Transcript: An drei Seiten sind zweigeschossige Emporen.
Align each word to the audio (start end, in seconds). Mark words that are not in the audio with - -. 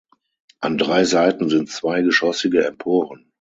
An 0.63 0.79
drei 0.79 1.03
Seiten 1.03 1.47
sind 1.47 1.69
zweigeschossige 1.69 2.65
Emporen. 2.65 3.29